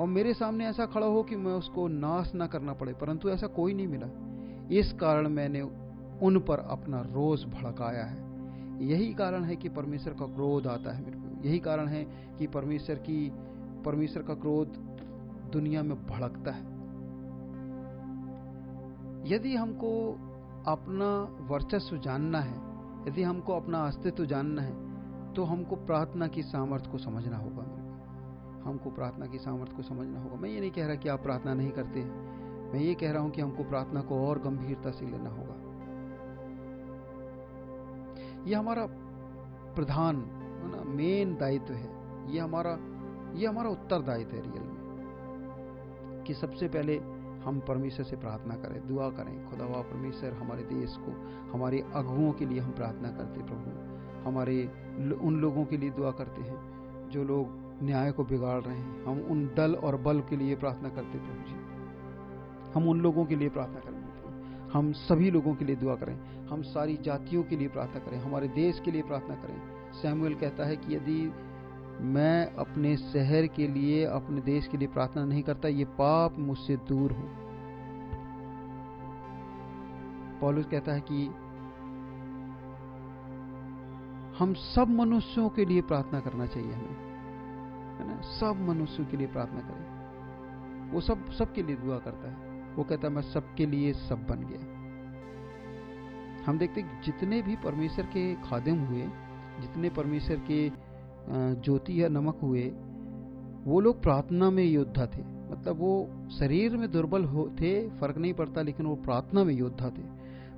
और 0.00 0.06
मेरे 0.06 0.32
सामने 0.34 0.66
ऐसा 0.66 0.84
खड़ा 0.86 1.06
हो 1.06 1.22
कि 1.22 1.36
मैं 1.36 1.52
उसको 1.52 1.86
नाश 1.88 2.34
ना 2.34 2.46
करना 2.46 2.72
पड़े, 2.72 2.92
परंतु 2.92 3.28
ऐसा 3.28 3.46
कोई 3.46 3.74
नहीं 3.74 3.88
मिला। 3.88 4.06
इस 4.70 4.92
कारण 4.92 5.28
मैंने 5.28 5.60
उन 6.22 6.38
पर 6.38 6.58
अपना 6.70 7.00
रोज 7.00 7.44
भड़काया 7.44 8.04
है। 8.04 8.28
यही 8.82 9.12
कारण 9.14 9.44
है 9.44 9.56
कि 9.56 9.68
परमेश्वर 9.68 10.12
का 10.12 10.26
क्रोध 10.26 10.66
आता 10.66 10.92
है 10.92 11.04
मेरे 11.04 11.18
को। 11.18 11.48
यही 11.48 11.58
कारण 11.58 11.88
है 11.88 12.02
कि 12.38 12.46
परमेश्वर 12.46 12.96
की, 12.96 13.30
परमेश्वर 13.84 14.22
का 14.22 14.34
क्रोध 14.34 14.78
दुनिया 15.52 15.82
में 15.82 15.96
भड़कता 16.06 16.50
है। 16.50 16.64
यदि 19.26 19.54
हमको 19.56 19.92
अपना 20.66 21.10
वर्चस्व 21.46 21.96
जानना 21.98 22.40
है, 22.40 22.56
यदि 23.08 23.22
हमको 23.22 23.52
अपना 23.52 23.78
अस्तित्व 23.86 24.24
जानना 24.26 24.62
है 24.62 24.74
तो 25.34 25.44
हमको 25.44 25.76
प्रार्थना 25.76 26.26
की 26.26 26.42
सामर्थ्य 26.42 26.90
को 26.90 26.98
समझना 26.98 27.36
होगा। 27.36 27.64
हमको 28.64 28.90
प्रार्थना 28.90 29.26
की 29.26 29.38
सामर्थ्य 29.38 29.76
को 29.76 29.82
समझना 29.82 30.20
होगा। 30.20 30.36
मैं 30.36 30.50
ये 30.50 30.60
नहीं 30.60 30.70
कह 30.70 30.86
रहा 30.86 30.94
कि 30.94 31.08
आप 31.08 31.22
प्रार्थना 31.22 31.54
नहीं 31.54 31.70
करते। 31.70 32.04
मैं 32.72 32.80
ये 32.80 32.94
कह 32.94 33.12
रहा 33.12 33.22
हूँ 33.22 33.30
कि 33.30 33.40
हमको 33.40 33.64
प्रार्थना 33.64 34.00
को 34.00 34.28
और 34.28 34.38
गंभीरता 34.38 34.90
से 34.90 35.06
लेना 35.06 35.30
होगा। 35.30 35.70
ये 38.44 38.54
हमारा 38.54 38.86
प्रधान 39.74 40.24
ना 40.74 40.82
मेन 40.84 41.36
दायित्व 41.36 41.74
है। 41.74 42.00
ये 42.32 42.40
हमारा 42.40 42.78
ये 43.34 43.46
हमारा 43.46 43.70
उत्तरदायित्व 43.70 44.36
है 44.36 44.42
रियल 44.42 44.62
में। 44.62 44.80
कि 46.26 46.34
सबसे 46.34 46.68
पहले 46.68 46.96
हम 47.44 47.60
परमेश्वर 47.68 48.04
से 48.04 48.16
प्रार्थना 48.16 48.54
करें, 48.54 48.88
दुआ 48.88 49.10
करें, 49.10 49.50
खुदावा 49.50 49.82
परमेश्वर 49.82 50.32
हमारे 50.32 50.62
देश 50.62 50.96
को, 50.96 51.12
हमारे 51.52 51.84
अगुओं 51.94 52.32
के 52.32 52.46
लिए 52.46 52.60
हम 52.60 52.70
प्रार्थना 52.70 53.08
करते 53.08 53.42
प्रभु। 53.42 53.90
हमारे 54.28 54.66
उन 55.22 55.40
लोगों 55.40 55.64
के 55.64 55.76
लिए 55.76 55.90
दुआ 55.90 56.10
करते 56.10 56.42
हैं, 56.42 56.80
जो 57.10 57.24
लोग 57.24 57.69
न्याय 57.82 58.12
को 58.12 58.24
बिगाड़ 58.24 58.60
रहे 58.60 58.78
हैं। 58.78 59.04
हम 59.04 59.20
उन 59.20 59.46
दल 59.56 59.74
और 59.74 59.96
बल 59.96 60.20
के 60.20 60.36
लिए 60.36 60.56
प्रार्थना 60.56 60.88
करते 60.88 61.18
प्रभु 61.18 61.48
जी। 61.48 61.54
हम 62.72 62.88
उन 62.88 63.00
लोगों 63.00 63.24
के 63.24 63.36
लिए 63.36 63.48
प्रार्थना 63.48 63.80
करें 63.80 64.00
हम 64.72 64.92
सभी 64.92 65.30
लोगों 65.30 65.54
के 65.54 65.64
लिए 65.64 65.76
दुआ 65.76 65.94
करें। 65.94 66.46
हम 66.46 66.62
सारी 66.62 66.96
जातियों 66.96 67.42
के 67.42 67.56
लिए 67.56 67.68
प्रार्थना 67.68 68.00
करें। 68.00 68.18
हमारे 68.18 68.48
देश 68.48 68.80
के 68.80 68.90
लिए 68.90 69.02
प्रार्थना 69.02 69.34
करें। 69.34 69.92
सैमुअल 69.92 70.34
कहता 70.34 70.64
है 70.64 70.76
कि 70.76 70.94
यदि 70.94 71.32
मैं 72.00 72.54
अपने 72.54 72.96
शहर 72.96 73.46
के 73.46 73.68
लिए, 73.68 74.04
अपने 74.04 74.40
देश 74.40 74.66
के 74.66 74.78
लिए 74.78 74.88
प्रार्थना 74.88 75.24
नहीं 75.24 75.42
करता, 75.42 75.68
ये 75.68 75.84
पाप 75.84 76.38
मुझसे 76.38 76.76
दूर 76.76 77.12
हो। 77.12 77.24
पॉलुस 80.40 80.66
कहता 80.66 80.92
है 80.92 81.00
कि 81.00 81.26
हम 84.38 84.54
सब 84.54 84.86
मनुष्यों 84.88 85.48
के 85.48 85.64
लिए 85.64 85.80
प्रार्थना 85.80 86.20
करना 86.20 86.46
चाहिए 86.46 86.72
हमें। 86.72 87.09
है, 88.02 88.22
सब 88.22 88.66
मनुष्यों 88.68 89.06
के 89.06 89.16
लिए 89.16 89.26
प्रार्थना 89.26 89.60
करें। 89.60 90.90
वो 90.90 91.00
सब, 91.00 91.30
सबके 91.30 91.62
लिए 91.62 91.76
दुआ 91.76 91.98
करता 91.98 92.30
है। 92.30 92.50
वो 92.74 92.84
कहता 92.84 93.08
है, 93.08 93.14
मैं 93.14 93.22
सबके 93.22 93.66
लिए 93.66 93.92
सब 93.92 94.26
बन 94.26 94.38
गया। 94.40 94.80
हम 96.44 96.58
देखते 96.58 96.82
जितने 96.82 97.42
भी 97.42 97.56
परमेश्वर 97.56 98.06
के 98.06 98.34
खादिम 98.34 98.78
हुए, 98.80 99.02
जितने 99.60 99.90
परमेश्वर 99.90 100.36
के 100.50 100.70
ज्योति 101.60 102.02
या 102.02 102.08
नमक 102.08 102.38
हुए, 102.42 102.62
वो 103.64 103.80
लोग 103.80 104.02
प्रार्थना 104.02 104.50
में 104.50 104.64
योद्धा 104.64 105.06
थे। 105.06 105.22
मतलब 105.52 105.76
वो 105.76 106.10
शरीर 106.30 106.76
में 106.76 106.90
दुर्बल 106.90 107.24
हो, 107.24 107.48
थे, 107.60 107.88
फ़र्क 107.90 108.18
नहीं 108.18 108.32
पड़ता, 108.34 108.62
लेकिन 108.62 108.86
वो 108.86 108.94
प्रार्थना 108.96 109.44
में 109.44 109.54
योद्धा 109.54 109.88
थे। 109.88 110.02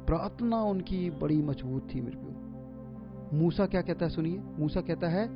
प्रार्थना 0.07 0.63
उनकी 0.63 1.11
बड़ी 1.11 1.43
मज़बूत 1.43 1.89
थी 1.95 2.01
मेरे 2.01 2.19
को 2.21 3.37
मूसा 3.37 3.67
क्या 3.67 3.83
कहता 3.83 4.05
है, 4.05 4.11
सुनिए। 4.11 4.41
मूसा 4.59 4.81
कहता 4.81 5.09
है 5.09 5.29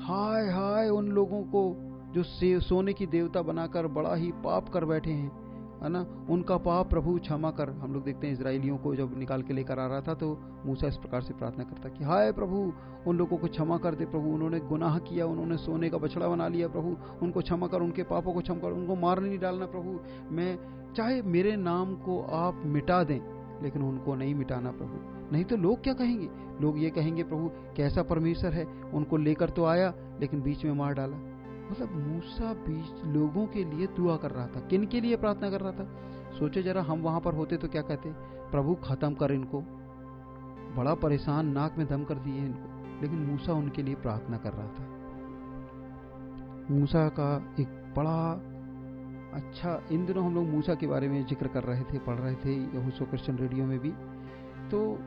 हाय 0.00 0.48
हाय 0.50 0.88
उन 0.88 1.08
लोगों 1.08 1.42
को 1.42 1.76
जो 2.14 2.22
सोने 2.60 2.92
की 2.92 3.06
देवता 3.06 3.42
बनाकर 3.42 3.86
बड़ा 3.86 4.14
ही 4.14 4.32
पाप 4.32 4.68
कर 4.68 4.84
बैठे 4.84 5.10
हैं, 5.10 5.30
है 5.82 5.88
ना? 5.88 6.06
उनका 6.30 6.56
पाप 6.56 6.90
प्रभु 6.90 7.18
क्षमा 7.18 7.50
कर। 7.50 7.70
हम 7.70 7.94
लोग 7.94 8.04
देखते 8.04 8.26
हैं 8.26 8.34
इसराइलियों 8.34 8.76
को 8.76 8.94
जब 8.94 9.18
निकाल 9.18 9.42
के 9.42 9.54
लेकर 9.54 9.78
आ 9.78 9.86
रहा 9.86 10.00
था 10.00 10.14
तो 10.14 10.38
मूसा 10.66 10.86
इस 10.86 10.96
प्रकार 10.96 11.22
से 11.22 11.34
प्रार्थना 11.34 11.64
करता 11.64 11.88
कि, 11.88 12.04
हाय 12.04 12.32
प्रभु, 12.32 12.72
उन 13.06 13.16
लोगों 13.16 13.36
को 13.36 13.46
क्षमा 13.46 13.78
कर 13.78 13.94
दे 13.94 14.04
प्रभु। 14.04 14.28
उन्होंने 14.28 14.60
गुनाह 14.60 14.98
किया, 14.98 15.26
उन्होंने 15.26 15.56
सोने 15.56 15.90
का 15.90 15.98
बछड़ा 15.98 16.28
बना 16.28 16.48
लिया 16.48 16.68
प्रभु। 16.68 16.96
उनको 17.22 17.40
क्षमा 17.40 17.66
कर, 17.66 17.80
उनके 17.80 18.02
पापों 18.02 18.32
को 18.32 18.40
क्षमा 18.40 18.58
कर, 18.58 18.72
उनको 18.72 18.96
मार 18.96 19.20
नहीं 19.20 19.38
डालना 19.38 19.66
प्रभु। 19.66 20.00
मैं, 20.34 20.58
चाहे 20.96 21.22
मेरे 21.22 21.56
नाम 21.56 21.94
को 21.94 22.22
आप 22.22 22.62
मिटा 22.64 23.04
दें, 23.04 23.20
लेकिन 23.62 23.82
उनको 23.82 24.14
नहीं 24.14 24.34
मिटाना 24.34 24.70
प्रभु। 24.70 25.23
नहीं 25.34 25.44
तो 25.44 25.56
लोग 25.56 25.82
क्या 25.82 25.94
कहेंगे? 25.94 26.28
लोग 26.60 26.78
ये 26.78 26.90
कहेंगे, 26.90 27.22
प्रभु, 27.22 27.50
कैसा 27.76 28.02
परमेश्वर 28.02 28.52
है? 28.52 28.64
उनको 28.94 29.16
लेकर 29.16 29.50
तो 29.50 29.64
आया, 29.64 29.94
लेकिन 30.20 30.42
बीच 30.42 30.64
में 30.64 30.72
मार 30.72 30.94
डाला। 30.94 31.16
मतलब 31.70 31.90
मूसा 31.90 32.52
बीच 32.52 33.04
लोगों 33.04 33.46
के 33.46 33.64
लिए 33.64 33.86
दुआ 33.86 34.16
कर 34.16 34.30
रहा 34.30 34.46
था। 34.46 34.60
किन 34.60 34.86
के 34.86 35.00
लिए 35.00 35.16
प्रार्थना 35.16 35.50
कर 35.50 35.60
रहा 35.60 35.72
था? 35.72 35.84
सोचे 36.38 36.62
जरा, 36.62 36.82
हम 36.82 37.00
वहाँ 37.00 37.20
पर 37.20 37.34
होते 37.34 37.56
तो 37.56 37.68
क्या 37.68 37.82
कहते? 37.82 38.12
प्रभु, 38.50 38.74
खत्म 38.74 39.14
कर 39.14 39.32
इनको। 39.32 39.60
बड़ा 40.76 40.94
परेशान 40.94 41.46
नाक 41.46 41.78
में 41.78 41.86
दम 41.86 42.04
कर 42.04 42.14
दिए 42.14 42.38
इनको। 42.38 42.74
लेकिन 43.02 43.18
मूसा 43.18 43.52
उनके 43.52 43.82
लिए 43.82 43.94
प्रार्थना 43.94 44.36
कर 44.36 44.52
रहा 44.52 44.66
था। 44.66 44.94
मूसा 46.70 47.08
का 47.08 47.54
एक 47.60 47.68
बड़ा 47.96 48.42
अच्छा 49.34 49.82
इन 49.92 50.06
दिनों 50.06 50.24
हम 50.24 50.34
लोग 50.34 50.44
मूसा 50.44 50.74
के 50.74 50.86
बारे 50.86 51.08
में 51.08 51.26
ज़िक्र 51.26 51.48
कर 51.48 51.62
रहे 51.62 51.82
थे, 51.82 51.98
पढ़ 51.98 52.14
रहे 52.14 52.34
थे 52.34 52.52
यहूसो 52.52 53.04
क्रिश्चियन 53.04 53.38
रेडियो 53.38 53.64
में 53.66 53.78
भी। 53.78 53.90
तो 54.70 54.98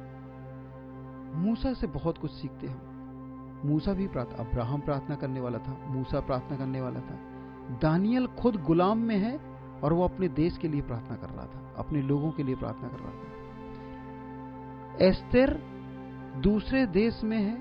मूसा 1.38 1.74
से 1.74 1.88
बहुत 1.88 2.17
कुछ 2.17 2.32
सीखते 2.32 2.67
हम 2.67 3.62
मूसा 3.65 3.94
भी 3.94 4.08
प्रार्थना 4.08 4.44
अब्राहम 4.44 4.79
प्रार्थना 4.79 5.15
करने 5.15 5.39
वाला 5.39 5.58
था, 5.58 5.77
मूसा 5.88 6.20
प्रार्थना 6.20 6.58
करने 6.58 6.82
वाला 6.82 7.00
था। 7.00 7.17
दानियल 7.82 8.27
खुद 8.27 8.56
गुलाम 8.63 8.98
में 8.98 9.17
है 9.17 9.38
और 9.84 9.94
वो 9.94 10.03
अपने 10.03 10.27
देश 10.27 10.58
के 10.58 10.67
लिए 10.67 10.82
प्रार्थना 10.82 11.15
कर 11.15 11.29
रहा 11.29 11.46
था, 11.46 11.74
अपने 11.77 12.01
लोगों 12.01 12.32
के 12.32 12.44
लिए 12.44 12.56
प्रार्थना 12.56 12.88
कर 12.89 13.00
रहा 13.00 13.12
था। 13.12 13.27
एस्तेर 15.06 15.50
दूसरे 16.44 16.86
देश 16.86 17.24
में 17.24 17.38
है, 17.38 17.56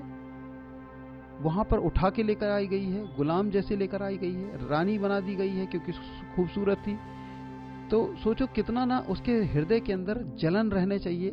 वहाँ 1.41 1.63
पर 1.63 1.77
उठा 1.77 2.09
के 2.09 2.23
लेकर 2.23 2.49
आई 2.49 2.67
गई 2.67 2.85
है, 2.85 3.15
गुलाम 3.15 3.49
जैसे 3.49 3.75
लेकर 3.75 4.03
आई 4.03 4.17
गई 4.17 4.33
है, 4.33 4.67
रानी 4.69 4.97
बना 4.97 5.19
दी 5.19 5.35
गई 5.35 5.55
है 5.55 5.65
क्योंकि 5.65 5.91
खूबसूरत 6.35 6.77
थी। 6.77 6.97
तो 7.89 8.15
सोचो 8.15 8.45
कितना 8.45 8.85
ना 8.85 8.99
उसके 9.09 9.31
हृदय 9.31 9.79
के 9.79 9.93
अंदर 9.93 10.23
जलन 10.39 10.71
रहने 10.71 10.99
चाहिए 10.99 11.31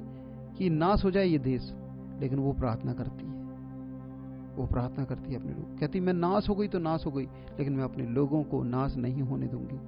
कि 0.59 0.71
नाश 0.71 1.05
हो 1.05 1.11
जाए 1.11 1.27
ये 1.27 1.39
देश। 1.39 1.73
लेकिन 2.21 2.39
वो 2.39 2.53
प्रार्थना 2.53 2.93
करती 2.93 3.27
है। 3.27 3.33
वो 4.55 4.67
प्रार्थना 4.67 5.05
करती 5.05 5.33
है 5.33 5.41
अपने 5.41 5.53
लोग 5.53 5.79
कहती 5.79 6.01
मैं 6.01 6.13
नाश 6.13 6.49
हो 6.49 6.55
गई 6.55 6.69
तो 6.69 6.79
नाश 6.79 7.07
हो 7.07 7.11
गई, 7.11 7.25
लेकिन 7.59 7.73
मैं 7.73 7.85
अपने 7.85 8.07
लोगों 8.07 8.43
को 8.43 8.63
नाश 8.63 8.97
नहीं 8.97 9.23
होने 9.23 9.47
दूँगी। 9.47 9.79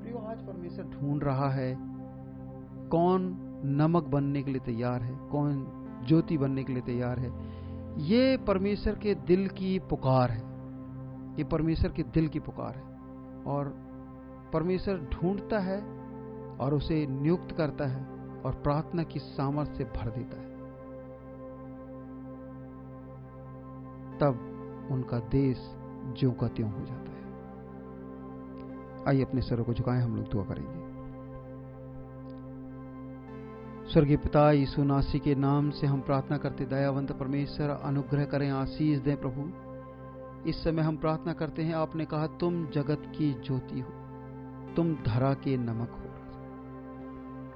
प्रियो, 0.00 0.18
आज 0.18 0.38
परमेश्वर 0.38 0.84
ढूंढ 0.84 1.24
रहा 1.24 1.50
है 1.50 1.76
कौन 2.88 3.36
नमक 3.64 4.04
बनने 4.04 4.42
के 4.42 4.50
लिए 4.50 4.60
तैयार 4.60 5.02
है, 5.02 5.16
कौन 5.28 5.66
ज्योति 6.08 6.38
बनने 6.38 6.64
के 6.64 6.72
लिए 6.72 6.82
तैयार 6.82 7.18
है। 7.18 7.32
ये 7.98 8.36
परमेश्वर 8.36 8.94
के 8.94 9.14
दिल 9.14 9.48
की 9.48 9.78
पुकार 9.78 10.30
है। 10.30 10.42
ये 11.38 11.44
परमेश्वर 11.44 11.92
के 11.92 12.02
दिल 12.02 12.28
की 12.28 12.40
पुकार 12.40 12.76
है। 12.76 12.82
और 13.46 13.68
परमेश्वर 14.52 15.08
ढूंढता 15.12 15.58
है 15.58 15.80
और 16.56 16.74
उसे 16.74 17.06
नियुक्त 17.06 17.52
करता 17.52 17.86
है 17.86 18.04
और 18.42 18.54
प्रार्थना 18.54 19.02
की 19.02 19.18
सामर्थ्य 19.18 19.74
से 19.74 19.84
भर 19.84 20.10
देता 20.10 20.40
है। 20.40 20.47
तब 24.20 24.88
उनका 24.90 25.18
देश 25.18 25.74
ज्यो 26.18 26.30
का 26.30 26.48
त्यों 26.48 26.70
हो 26.70 26.86
जाता 26.86 27.10
है। 27.10 27.18
आइए 29.08 29.24
अपने 29.24 29.40
सरों 29.40 29.64
को 29.64 29.74
झुकाएँ, 29.74 30.02
हम 30.02 30.16
लोग 30.16 30.28
दुआ 30.28 30.44
करेंगे। 30.44 30.88
स्वर्गीय 33.92 34.16
पिता, 34.16 34.52
यीशु 34.52 34.84
नासी 34.84 35.18
के 35.18 35.34
नाम 35.34 35.70
से 35.70 35.86
हम 35.86 36.00
प्रार्थना 36.00 36.38
करते, 36.38 36.64
दयावंत 36.64 37.12
परमेश्वर, 37.12 37.68
अनुग्रह 37.68 38.24
करें, 38.24 38.50
आशीष 38.50 38.98
दें 38.98 39.16
प्रभु। 39.20 39.68
इस 40.48 40.64
समय 40.64 40.82
हम 40.82 40.96
प्रार्थना 40.96 41.32
करते 41.32 41.62
हैं, 41.62 41.74
आपने 41.74 42.04
कहा, 42.04 42.26
तुम 42.26 42.66
जगत 42.66 43.02
की 43.18 43.32
ज्योति 43.32 43.80
हो, 43.80 43.90
तुम 44.76 44.94
धरा 44.94 45.34
के 45.34 45.56
नमक 45.56 45.90
हो। 45.90 46.04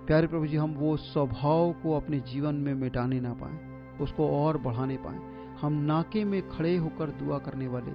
प्यारे 0.07 0.27
प्रभु 0.27 0.47
जी, 0.47 0.57
हम 0.57 0.75
वो 0.75 0.97
स्वभाव 0.97 1.73
को 1.73 1.97
अपने 1.97 2.21
जीवन 2.21 2.55
में 2.55 2.75
मिटाने 2.75 3.21
ना 3.21 3.33
पाए, 3.33 3.59
उसको 4.01 4.29
और 4.29 4.59
बढ़ाने 4.59 4.97
पाए। 4.97 5.32
हम 5.63 5.73
नाके 5.73 6.25
में 6.25 6.49
खड़े 6.49 6.77
होकर 6.77 7.07
दुआ 7.11 7.39
करने 7.39 7.69
वाले, 7.69 7.93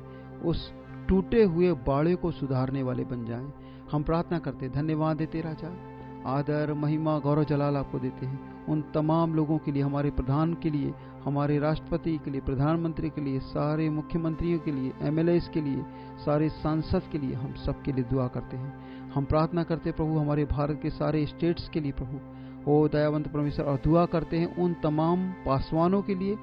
उस 0.49 0.73
टूटे 1.09 1.43
हुए 1.43 1.73
बाड़े 1.73 2.15
को 2.15 2.31
सुधारने 2.31 2.83
वाले 2.83 3.03
बन 3.03 3.25
जाएँ। 3.25 3.53
हम 3.91 4.03
प्रार्थना 4.03 4.39
करते 4.39 4.69
धन्यवाद 4.69 5.17
देते 5.17 5.41
राजा। 5.41 5.77
आदर, 6.25 6.73
महिमा, 6.73 7.19
गौरव, 7.19 7.43
जलाल 7.43 7.77
आपको 7.77 7.99
देते 7.99 8.25
हैं। 8.25 8.65
उन 8.65 8.83
तमाम 8.93 9.35
लोगों 9.35 9.57
के 9.57 9.71
लिए, 9.71 9.83
हमारे 9.83 10.09
प्रधान 10.09 10.53
के 10.53 10.69
लिए, 10.69 10.93
हमारे 11.25 11.59
राष्ट्रपति 11.59 12.17
के 12.25 12.31
लिए, 12.31 12.41
प्रधानमंत्री 12.41 13.09
के 13.09 13.21
लिए, 13.21 13.39
सारे 13.39 13.89
मुख्यमंत्रियों 13.89 14.59
के 14.59 14.71
लिए 14.71 14.93
एमएलए 15.01 15.39
के 15.39 15.61
लिए, 15.61 15.83
सारे 16.25 16.49
सांसद 16.49 17.01
के 17.11 17.17
लिए 17.17 17.33
हम 17.33 17.53
सबके 17.53 17.91
लिए 17.91 18.03
दुआ 18.03 18.27
करते 18.27 18.57
हैं। 18.57 18.79
हम 19.11 19.25
प्रार्थना 19.25 19.63
करते 19.63 19.91
प्रभु, 19.91 20.17
हमारे 20.17 20.45
भारत 20.45 20.79
के 20.83 20.89
सारे 20.89 21.25
स्टेट्स 21.25 21.69
के 21.69 21.79
लिए, 21.79 21.91
प्रभु। 21.91 22.19
ओ, 22.71 22.87
दयावंत 22.87 23.27
परमेश्वर, 23.27 23.65
और 23.65 23.79
दुआ 23.83 24.05
करते 24.05 24.37
हैं 24.37 24.55
उन 24.55 24.75
तमाम 24.83 25.31
पासवानों 25.31 26.01
के 26.01 26.15
लिए 26.15 26.37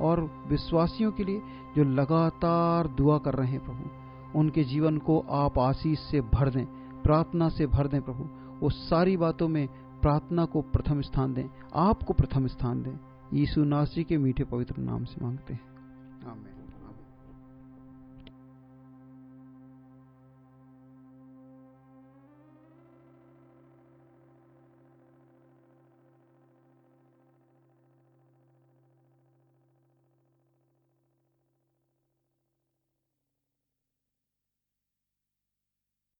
और 0.00 0.20
विश्वासियों 0.48 1.12
के 1.12 1.24
लिए 1.24 1.42
जो 1.76 1.84
लगातार 1.84 2.88
दुआ 2.88 3.18
कर 3.18 3.34
रहे 3.34 3.50
हैं 3.50 3.64
प्रभु, 3.64 4.38
उनके 4.38 4.64
जीवन 4.64 4.98
को 4.98 5.18
आप 5.30 5.58
आशीष 5.58 5.98
से 5.98 6.20
भर 6.20 6.50
दें, 6.50 6.64
प्रार्थना 7.02 7.48
से 7.48 7.66
भर 7.66 7.88
दें 7.88 8.00
प्रभु। 8.02 8.28
वो 8.60 8.70
सारी 8.70 9.16
बातों 9.16 9.48
में 9.48 9.66
प्रार्थना 10.02 10.44
को 10.44 10.60
प्रथम 10.62 11.00
स्थान 11.00 11.34
दें, 11.34 11.44
आपको 11.74 12.12
प्रथम 12.12 12.46
स्थान 12.46 12.82
दें। 12.82 12.98
यीशु 13.34 13.64
नासरी 13.64 14.04
के 14.04 14.18
मीठे 14.18 14.44
पवित्र 14.44 14.74
नाम 14.78 15.04
से 15.04 15.24
मांगते 15.24 15.54
हैं। 15.54 15.60